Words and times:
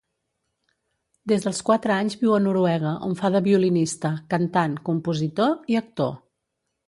Des 1.31 1.43
dels 1.47 1.59
quatre 1.67 1.91
anys 1.95 2.15
viu 2.21 2.31
a 2.37 2.39
Noruega 2.45 2.95
on 3.09 3.13
fa 3.19 3.31
de 3.35 3.43
violinista, 3.49 4.13
cantant, 4.35 4.75
compositor 4.91 5.55
i 5.75 5.81
actor. 5.85 6.11